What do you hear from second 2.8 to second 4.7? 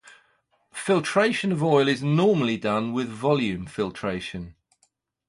with volume filtration.